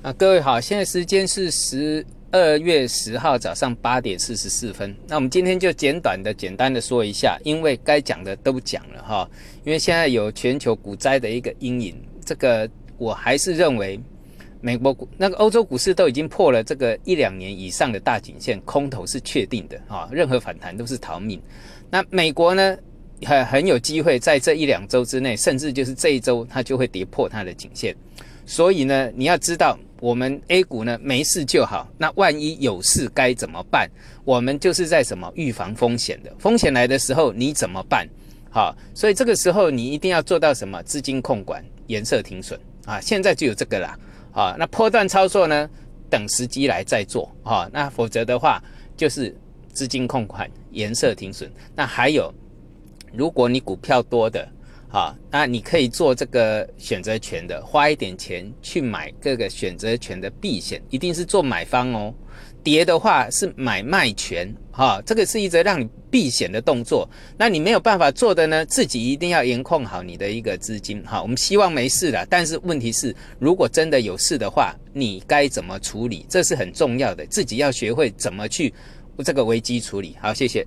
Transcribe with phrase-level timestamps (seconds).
[0.00, 4.94] 啊，各位好，现在时间是十二月十号早上八点四十四分。
[5.08, 9.28] 那我们今天就简短的、简单的说一下，因为该讲的都讲了哈。
[9.64, 13.98] 因为现在有全球股灾的一个阴影，这个我还是认为，
[14.60, 21.42] 美国股那个欧洲股市都已经破了这个一两年以上的大颈线，空头是确定的哈，任何反弹都是逃命。
[21.90, 22.78] 那美国呢，
[23.24, 27.92] 很很有机会在这一两周之内，甚至就是这一周，它就会跌破它的颈线。
[28.46, 29.76] 所以呢，你要知道。
[30.00, 33.90] 我们 A 股呢没事就好，那万一有事该怎么办？
[34.24, 38.08] 我们就是在什么预防风险的，风险来的时候你怎么办？
[38.50, 40.82] 好，所以这个时候你一定要做到什么？
[40.82, 43.00] 资金控管、颜色停损啊！
[43.00, 43.98] 现在就有这个啦，
[44.32, 45.68] 啊，那波段操作呢，
[46.08, 48.62] 等时机来再做啊，那否则的话
[48.96, 49.36] 就是
[49.72, 51.50] 资金控管、颜色停损。
[51.74, 52.32] 那还有，
[53.12, 54.48] 如果你股票多的。
[54.90, 62.14] 好，那你可以做这个选择权的，花一点钱去买各个选择权的避险，一定是做买方哦。
[62.62, 67.08] 跌的话是买卖权，哈，这个是一则让你避险的动作。
[67.36, 71.20] 那你没有办法做的呢，自己一定要严控好你的一个资金，哈。
[71.20, 76.24] 我们希望没事的，但是问题是，如果真的有事的话，你该怎么处理？
[76.30, 78.72] 这是很重要的，自己要学会怎么去
[79.22, 80.16] 这个危机处理。
[80.20, 80.66] 好，谢谢。